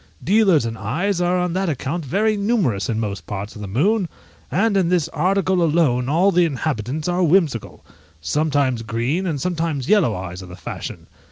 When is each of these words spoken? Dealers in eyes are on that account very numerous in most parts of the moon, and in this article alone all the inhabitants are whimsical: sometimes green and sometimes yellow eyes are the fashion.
Dealers 0.23 0.65
in 0.65 0.75
eyes 0.77 1.21
are 1.21 1.37
on 1.37 1.53
that 1.53 1.69
account 1.69 2.03
very 2.03 2.35
numerous 2.35 2.89
in 2.89 2.99
most 2.99 3.27
parts 3.27 3.53
of 3.55 3.61
the 3.61 3.67
moon, 3.67 4.09
and 4.49 4.75
in 4.75 4.89
this 4.89 5.07
article 5.09 5.61
alone 5.61 6.09
all 6.09 6.31
the 6.31 6.43
inhabitants 6.43 7.07
are 7.07 7.21
whimsical: 7.21 7.85
sometimes 8.19 8.81
green 8.81 9.27
and 9.27 9.39
sometimes 9.39 9.87
yellow 9.89 10.15
eyes 10.15 10.41
are 10.41 10.47
the 10.47 10.55
fashion. 10.55 11.05